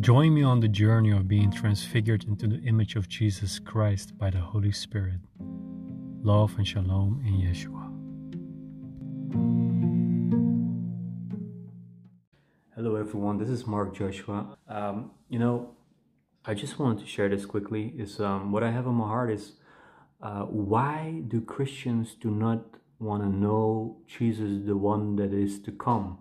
[0.00, 4.30] Join me on the journey of being transfigured into the image of Jesus Christ by
[4.30, 5.18] the Holy Spirit.
[6.22, 7.84] Love and shalom in Yeshua.
[12.76, 13.38] Hello, everyone.
[13.38, 14.56] This is Mark Joshua.
[14.68, 15.70] Um, you know,
[16.44, 17.92] I just wanted to share this quickly.
[17.98, 19.54] Is um, what I have on my heart is
[20.22, 22.62] uh, why do Christians do not
[23.00, 26.18] want to know Jesus, the one that is to come?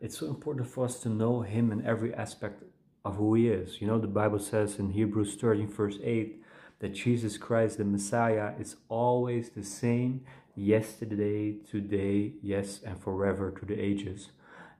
[0.00, 2.62] It's so important for us to know Him in every aspect
[3.06, 3.80] of who he is.
[3.80, 6.42] You know, the Bible says in Hebrews 13, verse 8,
[6.80, 10.22] that Jesus Christ, the Messiah, is always the same
[10.56, 14.30] yesterday, today, yes, and forever to the ages.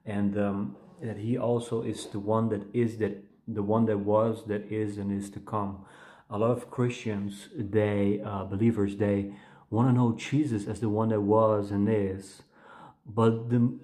[0.04, 4.44] And um, that he also is the one that is that the one that was,
[4.46, 5.84] that is, and is to come.
[6.28, 9.32] A lot of Christians, they uh, believers, they
[9.70, 12.42] want to know Jesus as the one that was and is.
[13.06, 13.78] But the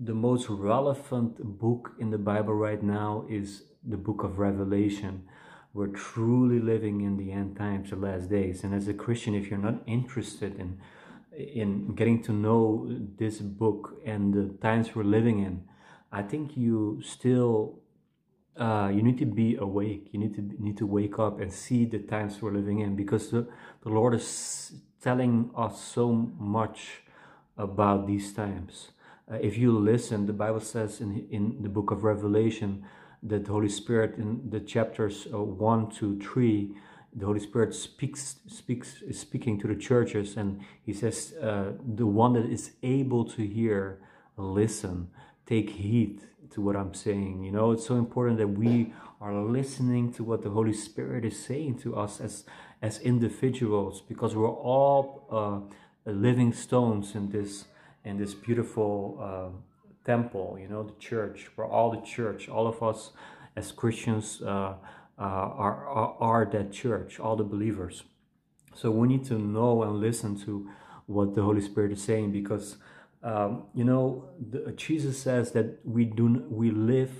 [0.00, 5.24] the most relevant book in the Bible right now is the book of Revelation.
[5.72, 8.64] We're truly living in the end times, the last days.
[8.64, 10.80] And as a Christian, if you're not interested in
[11.36, 12.86] in getting to know
[13.18, 15.64] this book and the times we're living in,
[16.12, 17.80] I think you still
[18.56, 20.10] uh, you need to be awake.
[20.12, 23.30] You need to need to wake up and see the times we're living in because
[23.30, 23.48] the,
[23.82, 27.02] the Lord is telling us so much
[27.58, 28.92] about these times.
[29.30, 32.84] Uh, if you listen, the Bible says in in the book of Revelation
[33.24, 36.74] that the Holy Spirit in the chapters uh, 1 to 3
[37.16, 42.06] the Holy Spirit speaks speaks is speaking to the churches and he says uh, the
[42.06, 44.00] one that is able to hear
[44.36, 45.08] listen.
[45.46, 47.44] Take heed to what I'm saying.
[47.44, 51.38] You know it's so important that we are listening to what the Holy Spirit is
[51.38, 52.44] saying to us as
[52.82, 57.66] as individuals because we're all uh, living stones in this
[58.04, 59.73] in this beautiful uh,
[60.04, 61.48] temple, you know, the church.
[61.56, 62.48] We're all the church.
[62.48, 63.12] All of us
[63.56, 68.02] as Christians uh, uh, are, are, are that church, all the believers.
[68.74, 70.68] So we need to know and listen to
[71.06, 72.76] what the Holy Spirit is saying because,
[73.22, 77.12] um, you know, the, Jesus says that we do we live.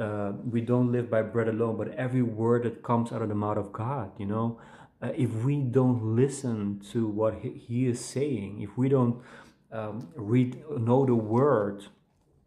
[0.00, 3.34] Uh, we don't live by bread alone, but every word that comes out of the
[3.34, 4.10] mouth of God.
[4.18, 4.60] You know,
[5.00, 9.22] uh, if we don't listen to what he, he is saying, if we don't
[9.70, 11.84] um, read, know the word,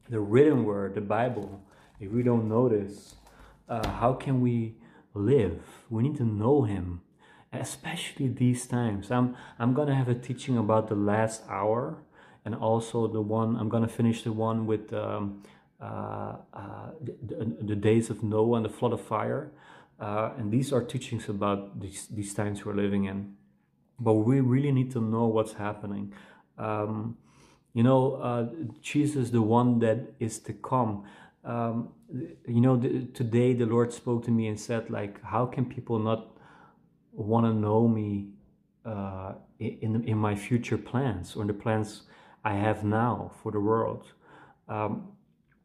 [0.09, 1.61] the written word, the Bible,
[1.99, 3.15] if we don't know this,
[3.67, 4.75] uh, how can we
[5.13, 5.61] live?
[5.89, 7.01] We need to know Him,
[7.51, 9.11] especially these times.
[9.11, 11.97] I'm I'm gonna have a teaching about the last hour,
[12.45, 15.43] and also the one I'm gonna finish the one with um,
[15.81, 19.51] uh, uh, the, the, days of Noah and the flood of fire,
[19.99, 23.35] uh, and these are teachings about these these times we're living in.
[23.99, 26.13] But we really need to know what's happening.
[26.57, 27.17] Um,
[27.73, 28.47] you know, uh,
[28.81, 31.03] Jesus, the one that is to come.
[31.43, 31.89] Um,
[32.47, 35.99] you know, the, today the Lord spoke to me and said, like, how can people
[35.99, 36.27] not
[37.13, 38.29] want to know me
[38.85, 42.03] uh, in in my future plans or in the plans
[42.43, 44.05] I have now for the world?
[44.67, 45.09] Um,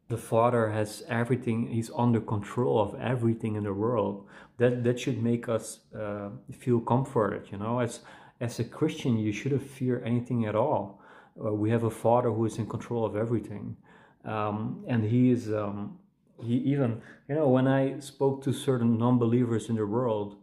[0.09, 4.27] the Father has everything; He's under control of everything in the world.
[4.57, 7.51] That that should make us uh, feel comforted.
[7.51, 8.01] You know, as
[8.39, 11.02] as a Christian, you shouldn't fear anything at all
[11.35, 13.77] we have a father who is in control of everything.
[14.25, 15.97] Um, and he is um,
[16.41, 20.35] he even you know when i spoke to certain non-believers in the world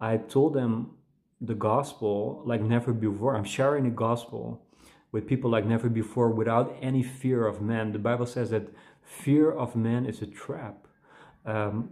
[0.00, 0.96] i told them
[1.40, 3.36] the gospel like never before.
[3.36, 4.62] I'm sharing the gospel
[5.12, 7.92] with people like never before without any fear of man.
[7.92, 8.68] The bible says that
[9.02, 10.86] fear of man is a trap.
[11.44, 11.90] Um,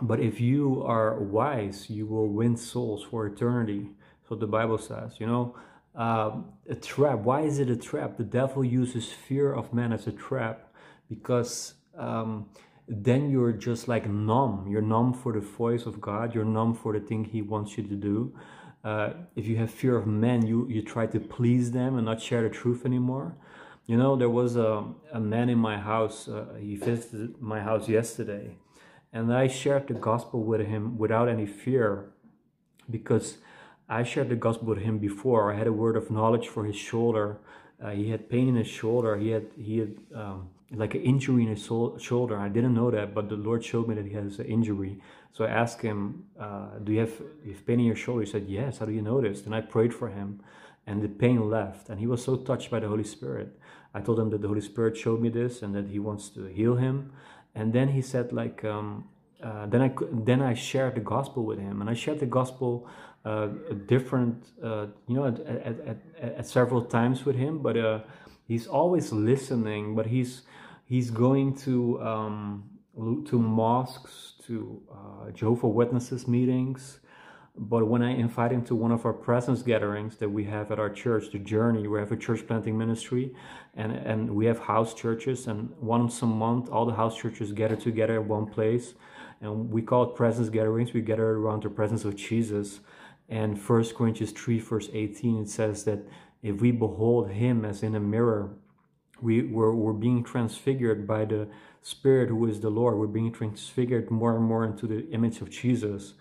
[0.00, 3.88] but if you are wise you will win souls for eternity.
[4.28, 5.56] So the bible says you know
[5.94, 7.18] um, a trap.
[7.20, 8.16] Why is it a trap?
[8.16, 10.72] The devil uses fear of man as a trap
[11.08, 12.48] because um,
[12.86, 14.66] then you're just like numb.
[14.68, 16.34] You're numb for the voice of God.
[16.34, 18.34] You're numb for the thing He wants you to do.
[18.82, 22.20] Uh, if you have fear of men, you you try to please them and not
[22.22, 23.36] share the truth anymore.
[23.86, 26.28] You know, there was a, a man in my house.
[26.28, 28.56] Uh, he visited my house yesterday,
[29.12, 32.12] and I shared the gospel with him without any fear,
[32.88, 33.38] because
[33.90, 35.52] I shared the gospel with him before.
[35.52, 37.38] I had a word of knowledge for his shoulder.
[37.82, 39.16] Uh, he had pain in his shoulder.
[39.16, 42.38] He had he had um, like an injury in his so- shoulder.
[42.38, 45.00] I didn't know that, but the Lord showed me that he has an injury.
[45.32, 47.14] So I asked him, uh, "Do you have,
[47.44, 49.44] you have pain in your shoulder?" He said, "Yes." How do you know this?
[49.44, 50.40] And I prayed for him,
[50.86, 51.88] and the pain left.
[51.88, 53.58] And he was so touched by the Holy Spirit.
[53.92, 56.44] I told him that the Holy Spirit showed me this, and that He wants to
[56.44, 57.12] heal him.
[57.56, 59.08] And then he said, like, um,
[59.42, 62.86] uh, then I then I shared the gospel with him, and I shared the gospel
[63.24, 63.48] uh,
[63.86, 65.98] different, uh, you know, at, at, at,
[66.38, 68.00] at, several times with him, but uh,
[68.48, 69.94] he's always listening.
[69.94, 70.42] But he's
[70.86, 72.64] he's going to um,
[73.26, 77.00] to mosques, to uh, Jehovah Witnesses meetings.
[77.56, 80.78] But when I invite him to one of our presence gatherings that we have at
[80.78, 83.34] our church, the Journey, we have a church planting ministry,
[83.76, 87.76] and and we have house churches, and once a month all the house churches gather
[87.76, 88.94] together in one place,
[89.42, 90.94] and we call it presence gatherings.
[90.94, 92.80] We gather around the presence of Jesus.
[93.30, 96.00] And First Corinthians three verse eighteen it says that
[96.42, 98.50] if we behold Him as in a mirror,
[99.22, 101.48] we, we're, we're being transfigured by the
[101.82, 102.96] Spirit who is the Lord.
[102.96, 106.14] We're being transfigured more and more into the image of Jesus.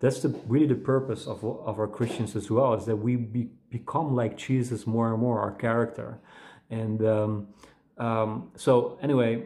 [0.00, 3.50] That's the, really the purpose of, of our Christians as well, is that we be,
[3.70, 6.18] become like Jesus more and more, our character.
[6.70, 7.48] And um,
[7.98, 9.44] um, so, anyway,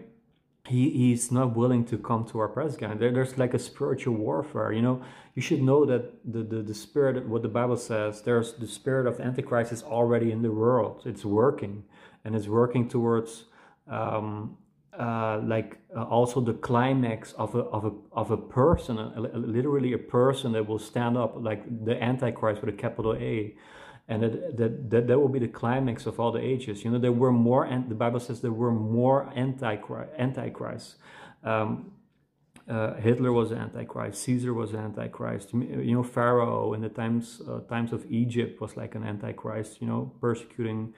[0.68, 2.80] he, he's not willing to come to our presence.
[2.98, 4.72] There, there's like a spiritual warfare.
[4.72, 5.02] You know,
[5.34, 9.06] you should know that the, the, the spirit, what the Bible says, there's the spirit
[9.06, 11.02] of Antichrist is already in the world.
[11.06, 11.84] It's working
[12.24, 13.44] and it's working towards
[13.88, 14.56] um,
[14.98, 19.38] uh, like uh, also the climax of a, of a, of a person, a, a,
[19.38, 23.54] literally a person that will stand up, like the Antichrist with a capital A.
[24.10, 26.82] And that, that, that, that will be the climax of all the ages.
[26.82, 30.96] You know, there were more, and the Bible says there were more antichrist, antichrists.
[31.44, 31.92] Um,
[32.68, 34.22] uh, Hitler was an antichrist.
[34.22, 35.52] Caesar was an antichrist.
[35.52, 39.80] You know, Pharaoh in the times uh, times of Egypt was like an antichrist.
[39.80, 40.92] You know, persecuting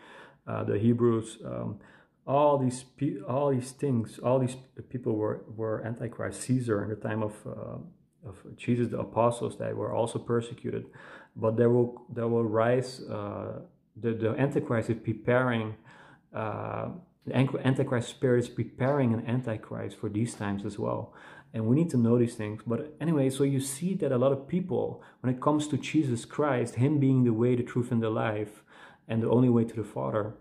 [0.48, 1.38] uh, the Hebrews.
[1.44, 1.78] Um,
[2.26, 2.84] all these
[3.28, 4.56] all these things, all these
[4.88, 6.42] people were were antichrist.
[6.42, 7.78] Caesar in the time of uh,
[8.26, 10.86] of Jesus, the apostles, that were also persecuted.
[11.36, 13.00] But there will there will rise.
[13.00, 13.60] Uh,
[13.96, 15.76] the the antichrist is preparing.
[16.34, 16.90] Uh,
[17.26, 21.12] the antichrist spirit is preparing an antichrist for these times as well
[21.52, 24.32] and we need to know these things but anyway so you see that a lot
[24.32, 28.02] of people when it comes to jesus christ him being the way the truth and
[28.02, 28.62] the life
[29.06, 30.34] and the only way to the father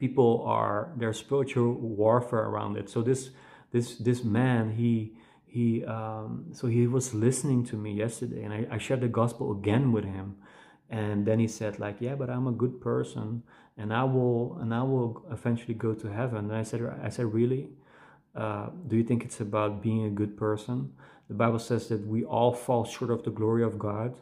[0.00, 2.88] people are there's spiritual warfare around it.
[2.88, 3.30] So this
[3.70, 5.12] this this man he
[5.50, 9.52] he um, so he was listening to me yesterday, and I, I shared the gospel
[9.52, 10.36] again with him,
[10.88, 13.42] and then he said like, yeah, but I'm a good person,
[13.76, 16.50] and I will and I will eventually go to heaven.
[16.50, 17.68] And I said I said really.
[18.32, 20.92] Uh, do you think it's about being a good person?
[21.28, 24.14] The Bible says that we all fall short of the glory of God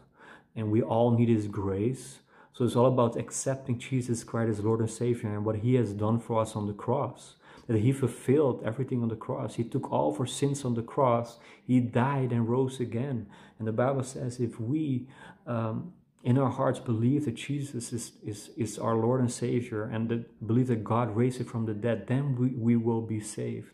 [0.57, 2.19] and we all need His grace.
[2.53, 5.93] So it's all about accepting Jesus Christ as Lord and Savior and what He has
[5.93, 7.35] done for us on the cross.
[7.69, 9.55] That He fulfilled everything on the cross.
[9.55, 11.39] He took all our sins on the cross.
[11.65, 13.29] He died and rose again.
[13.59, 15.07] And the Bible says if we
[15.47, 15.93] um,
[16.25, 20.47] in our hearts believe that Jesus is, is, is our Lord and Savior and that
[20.47, 23.71] believe that God raised Him from the dead, then we, we will be saved.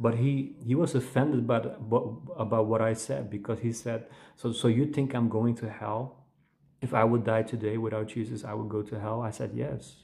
[0.00, 1.74] But he, he was offended by the,
[2.36, 4.06] about what I said because he said,
[4.36, 6.18] so, so you think I'm going to hell?
[6.80, 9.22] if I would die today without Jesus, I would go to hell?
[9.22, 9.96] I said, yes.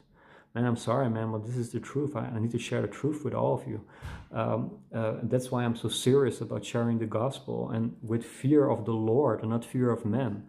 [0.54, 2.14] Man, I'm sorry, man, but this is the truth.
[2.14, 3.84] I, I need to share the truth with all of you.
[4.30, 8.84] Um, uh, that's why I'm so serious about sharing the gospel and with fear of
[8.84, 10.44] the Lord and not fear of men.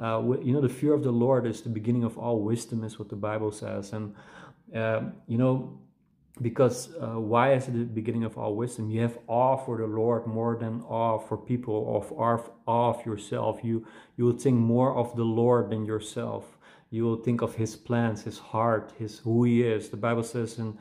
[0.00, 3.00] Uh, you know, the fear of the Lord is the beginning of all wisdom, is
[3.00, 3.92] what the Bible says.
[3.92, 4.14] And,
[4.72, 5.80] uh, you know,
[6.40, 9.86] because uh, why is it the beginning of all wisdom you have awe for the
[9.86, 13.84] lord more than awe for people of awe of yourself you
[14.16, 16.57] you will think more of the lord than yourself
[16.90, 19.88] you will think of his plans his heart his who he is.
[19.88, 20.78] The bible says in,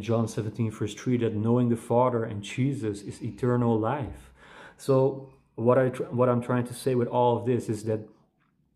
[0.00, 4.32] john 17 verse 3 that knowing the father and jesus is eternal life.
[4.76, 8.00] So what i what i'm trying to say with all of this is that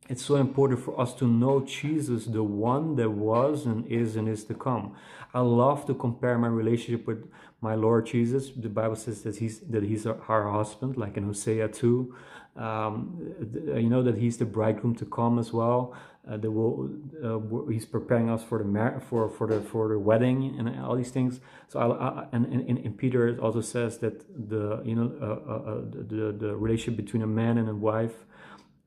[0.09, 4.29] it's so important for us to know Jesus, the one that was and is and
[4.29, 4.97] is to come.
[5.33, 7.31] I love to compare my relationship with
[7.61, 8.51] my Lord Jesus.
[8.51, 12.15] The Bible says that he's that he's our husband, like in Hosea 2.
[12.57, 13.35] Um,
[13.77, 15.95] you know that he's the bridegroom to come as well.
[16.29, 16.91] Uh, that will
[17.25, 20.97] uh, he's preparing us for the mar- for for the for the wedding and all
[20.97, 21.41] these things.
[21.69, 25.73] So I, I, and, and, and Peter also says that the you know uh, uh,
[25.73, 28.25] uh the the relationship between a man and a wife.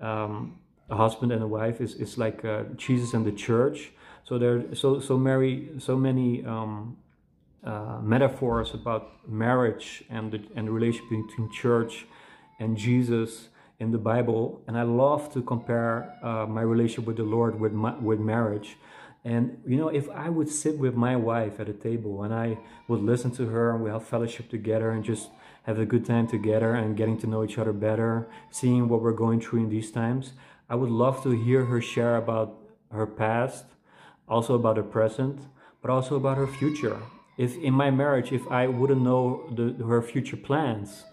[0.01, 0.59] Um,
[0.89, 3.91] a husband and a wife is, is like uh, Jesus and the church.
[4.23, 6.97] So there, so so Mary, so many um,
[7.63, 12.05] uh, metaphors about marriage and the and the relationship between church
[12.59, 13.49] and Jesus
[13.79, 14.61] in the Bible.
[14.67, 18.77] And I love to compare uh, my relationship with the Lord with my, with marriage.
[19.25, 22.57] And you know, if I would sit with my wife at a table and I
[22.87, 25.29] would listen to her and we have fellowship together and just
[25.63, 29.13] have a good time together and getting to know each other better, seeing what we're
[29.13, 30.33] going through in these times,
[30.73, 32.57] I would love to hear her share about
[32.89, 33.65] her past,
[34.27, 35.39] also about her present,
[35.83, 36.97] but also about her future.
[37.37, 41.03] If in my marriage, if I wouldn't know the, her future plans,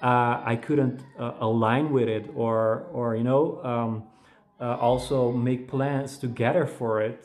[0.00, 4.04] uh, I couldn't uh, align with it, or or you know, um,
[4.58, 7.18] uh, also make plans together for it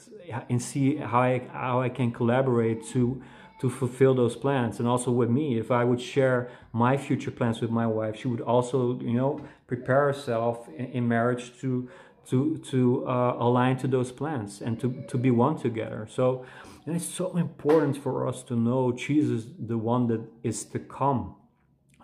[0.50, 3.24] and see how I how I can collaborate to
[3.60, 4.80] to fulfill those plans.
[4.80, 8.28] And also with me if i would share my future plans with my wife she
[8.28, 11.90] would also you know prepare herself in, marriage to
[12.30, 16.08] to to uh, align to those plans and to to be one together.
[16.10, 16.46] So
[16.86, 21.36] and it's so important for us to know jesus the one that is to come.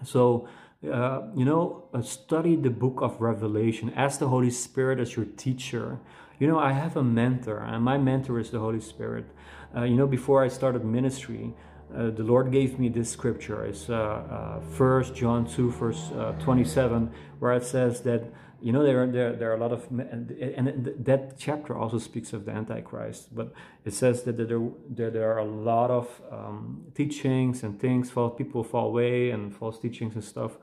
[0.03, 0.47] So
[0.83, 3.93] uh, you know uh, study the book of revelation.
[3.95, 5.99] Ask the holy spirit as your teacher.
[6.39, 9.25] You know i have a mentor and my mentor is the holy spirit
[9.75, 11.53] uh, you know, before I started ministry,
[11.95, 13.65] uh, the Lord gave me this scripture.
[13.65, 18.23] It's uh, uh, First John 2, verse uh, 27, where it says that,
[18.61, 22.33] you know, there are, there, there are a lot of, and that chapter also speaks
[22.33, 23.53] of the Antichrist, but
[23.85, 24.47] it says that there,
[24.89, 29.55] there, there are a lot of um, teachings and things, false people fall away and
[29.55, 30.53] false teachings and stuff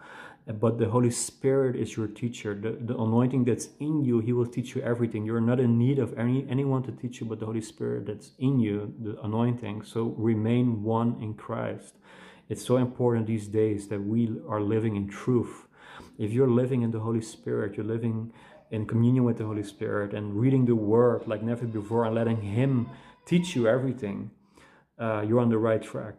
[0.53, 2.55] but the Holy Spirit is your teacher.
[2.55, 5.25] The, the anointing that's in you, He will teach you everything.
[5.25, 8.31] You're not in need of any anyone to teach you, but the Holy Spirit that's
[8.39, 9.83] in you, the anointing.
[9.83, 11.95] So remain one in Christ.
[12.49, 15.69] It's so important these days that we are living in truth.
[16.19, 18.33] If you're living in the Holy Spirit, you're living
[18.71, 22.41] in communion with the Holy Spirit and reading the Word like never before and letting
[22.41, 22.89] Him
[23.27, 24.31] teach you everything,
[24.99, 26.15] uh, you're on the right track.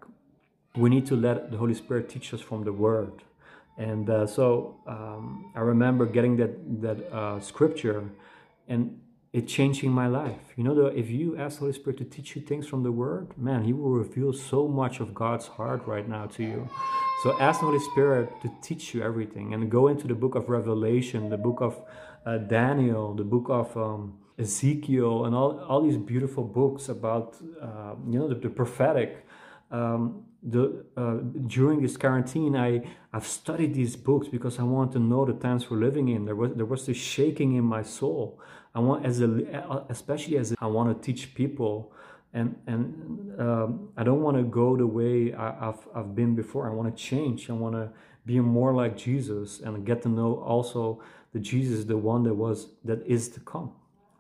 [0.75, 3.23] We need to let the Holy Spirit teach us from the Word
[3.81, 8.03] and uh, so um, I remember getting that that uh, scripture,
[8.67, 8.99] and
[9.33, 10.45] it changing my life.
[10.55, 12.91] You know, the, if you ask the Holy Spirit to teach you things from the
[12.91, 16.69] Word, man, He will reveal so much of God's heart right now to you.
[17.23, 20.49] So ask the Holy Spirit to teach you everything, and go into the book of
[20.49, 21.73] Revelation, the book of
[22.25, 27.27] uh, Daniel, the book of um, Ezekiel, and all all these beautiful books about
[27.67, 29.25] uh, you know the, the prophetic.
[29.71, 32.81] Um, the uh, during this quarantine i
[33.13, 36.25] i've studied these books because i want to know the times we're living in.
[36.25, 38.39] There was there was this shaking in my soul.
[38.73, 41.93] I want as a especially as a, i want to teach people
[42.33, 46.67] and and um, i don't want to go the way I, have i've been before.
[46.67, 47.49] I want to change.
[47.49, 47.91] I want to
[48.25, 51.01] be more like jesus and get to know also
[51.33, 53.71] the jesus the one that was that is to come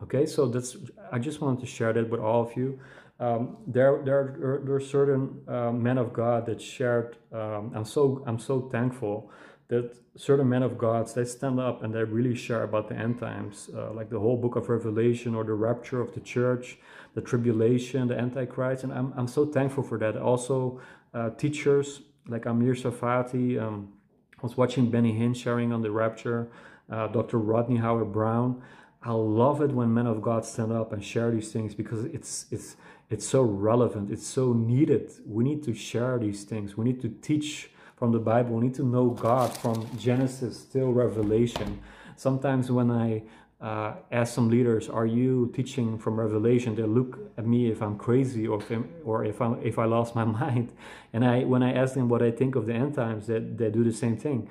[0.03, 0.77] okay so that's
[1.11, 2.79] i just wanted to share that with all of you
[3.21, 7.17] um, there, there, there are certain uh, men of God that shared.
[7.31, 9.29] Um, I'm so, I'm so thankful
[9.67, 13.19] that certain men of God they stand up and they really share about the end
[13.19, 16.79] times, uh, like the whole book of Revelation or the rapture of the church,
[17.13, 20.17] the tribulation, the Antichrist, and I'm, I'm so thankful for that.
[20.17, 20.81] Also,
[21.13, 23.93] uh, teachers like Amir Tsarfati, Um,
[24.39, 26.47] I was watching Benny Hinn sharing on the rapture.
[26.89, 27.37] Uh, Dr.
[27.37, 28.61] Rodney Howard-Browne.
[29.03, 32.45] I love it when men of God stand up and share these things because it's
[32.51, 32.75] it's
[33.09, 34.11] it's so relevant.
[34.11, 35.11] It's so needed.
[35.25, 36.77] We need to share these things.
[36.77, 38.55] We need to teach from the bible.
[38.55, 41.81] We need to know god from genesis till revelation.
[42.15, 43.23] Sometimes when i
[43.59, 46.75] uh, ask some leaders are you teaching from revelation?
[46.75, 49.85] they look at me if i'm crazy or if, I'm, or if, i if i
[49.85, 50.71] lost my mind.
[51.13, 53.69] And i when i ask them what i think of the end times they, they
[53.71, 54.47] do the same thing.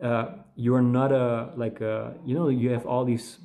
[0.00, 3.38] Uh, you're not a like a you know you have all these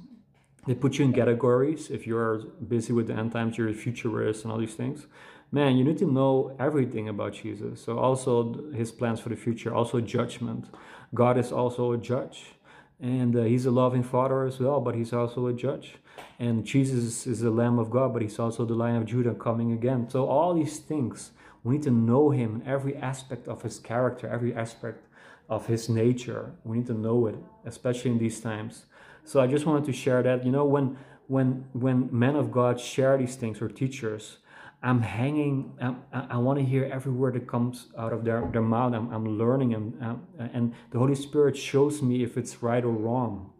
[0.68, 1.90] they put you in categories.
[1.90, 5.08] If you're busy with the end times, you're a futurist and all these things.
[5.50, 7.82] Man, you need to know everything about Jesus.
[7.82, 10.70] So also his plans for the future, also judgment.
[11.14, 12.54] God is also a judge.
[13.00, 15.96] And uh, he's a loving father as well, but he's also a judge.
[16.38, 19.72] And Jesus is the Lamb of God, but he's also the Lion of Judah coming
[19.72, 20.10] again.
[20.10, 21.32] So all these things,
[21.64, 25.06] we need to know him in every aspect of his character, every aspect
[25.48, 26.52] of his nature.
[26.66, 28.86] We need to know it, especially in these times.
[29.27, 30.46] So I just wanted to share that.
[30.46, 34.38] You know, when when when men of God share these things or teachers,
[34.81, 35.74] I'm hanging.
[35.81, 38.93] I'm, i want to hear every word that comes out of their, their mouth.
[38.93, 42.91] I'm, I'm learning, and um, and the Holy Spirit shows me if it's right or
[42.91, 43.51] wrong.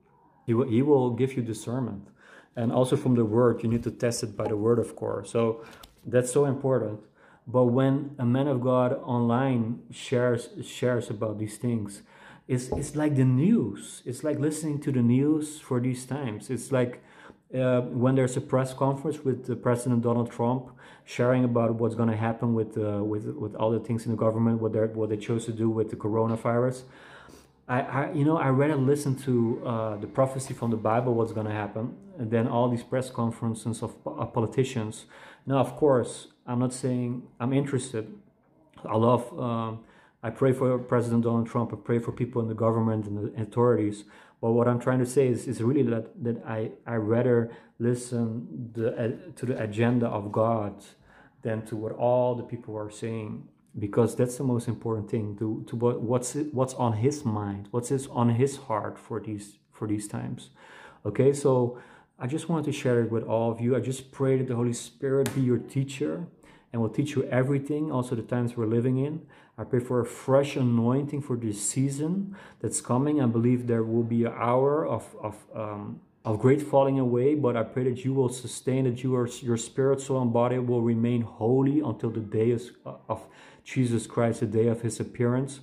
[0.46, 2.08] He will, he will give you discernment,
[2.56, 5.32] and also from the Word, you need to test it by the Word, of course.
[5.32, 5.66] So
[6.06, 7.02] that's so important.
[7.46, 12.04] But when a man of God online shares shares about these things,
[12.48, 14.02] it's, it's like the news.
[14.06, 16.50] It's like listening to the news for these times.
[16.50, 17.04] It's like
[17.54, 20.72] uh, when there's a press conference with President Donald Trump
[21.06, 24.18] sharing about what's going to happen with, uh, with, with all the things in the
[24.18, 26.84] government, what, they what they chose to do with the coronavirus.
[27.68, 31.14] I, I you know, I read and listen to uh, the prophecy from the Bible,
[31.14, 35.06] what's going to happen, and then all these press conferences of, of politicians.
[35.46, 38.14] Now, of course, I'm not saying I'm interested.
[38.86, 39.80] I love um,
[40.24, 41.72] I pray for President Donald Trump.
[41.74, 44.04] I pray for people in the government and the authorities.
[44.42, 48.72] But what I'm trying to say is, is really that, that I, I rather listen
[48.74, 50.84] the, uh, to the agenda of God
[51.44, 53.48] than to what all the people are saying
[53.78, 57.90] because that's the most important thing to, to what, what's what's on his mind what's
[57.90, 60.50] his, on his heart for these for these times
[61.06, 61.80] okay so
[62.18, 64.56] i just wanted to share it with all of you i just pray that the
[64.56, 66.26] holy spirit be your teacher
[66.72, 69.22] and will teach you everything, also the times we're living in.
[69.58, 73.22] I pray for a fresh anointing for this season that's coming.
[73.22, 77.58] I believe there will be an hour of, of, um, of great falling away, but
[77.58, 80.82] I pray that you will sustain, that you are, your spirit, soul, and body will
[80.82, 82.62] remain holy until the day of,
[83.10, 83.26] of
[83.64, 85.62] Jesus Christ, the day of his appearance.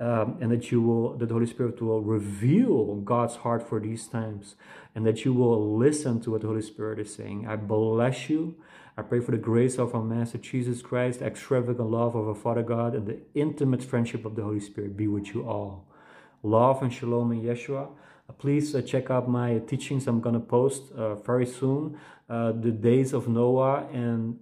[0.00, 4.08] Um, and that you will, that the Holy Spirit will reveal God's heart for these
[4.08, 4.56] times,
[4.96, 7.46] and that you will listen to what the Holy Spirit is saying.
[7.46, 8.56] I bless you.
[8.94, 12.34] I pray for the grace of our Master Jesus Christ, the extravagant love of our
[12.34, 15.86] Father God, and the intimate friendship of the Holy Spirit be with you all.
[16.42, 17.88] Love and shalom in Yeshua.
[18.28, 21.98] Uh, please uh, check out my teachings I'm going to post uh, very soon.
[22.28, 24.38] Uh, the days of Noah and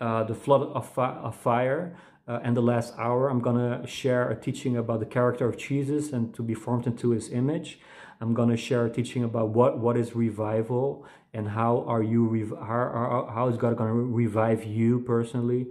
[0.00, 1.94] the flood of, fi of fire.
[2.26, 5.58] Uh, and the last hour, I'm going to share a teaching about the character of
[5.58, 7.78] Jesus and to be formed into his image.
[8.20, 12.56] I'm going to share a teaching about what, what is revival and how are you
[12.60, 15.66] how, how, how is God going to revive you personally.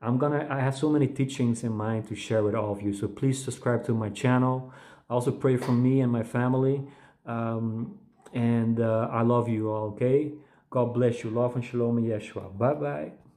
[0.00, 2.92] I'm gonna I have so many teachings in mind to share with all of you.
[2.94, 4.72] So please subscribe to my channel.
[5.10, 6.82] Also pray for me and my family.
[7.26, 7.98] Um,
[8.32, 9.88] and uh, I love you all.
[9.88, 10.32] Okay.
[10.70, 11.30] God bless you.
[11.30, 12.56] Love and shalom, Yeshua.
[12.56, 13.27] Bye bye.